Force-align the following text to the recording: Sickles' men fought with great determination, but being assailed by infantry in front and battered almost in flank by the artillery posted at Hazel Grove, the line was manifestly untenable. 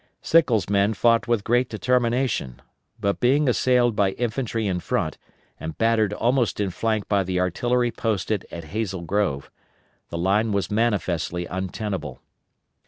Sickles' 0.23 0.67
men 0.67 0.95
fought 0.95 1.27
with 1.27 1.43
great 1.43 1.69
determination, 1.69 2.59
but 2.99 3.19
being 3.19 3.47
assailed 3.47 3.95
by 3.95 4.13
infantry 4.13 4.65
in 4.65 4.79
front 4.79 5.19
and 5.59 5.77
battered 5.77 6.11
almost 6.13 6.59
in 6.59 6.71
flank 6.71 7.07
by 7.07 7.23
the 7.23 7.39
artillery 7.39 7.91
posted 7.91 8.43
at 8.49 8.63
Hazel 8.63 9.01
Grove, 9.01 9.51
the 10.09 10.17
line 10.17 10.51
was 10.53 10.71
manifestly 10.71 11.45
untenable. 11.45 12.19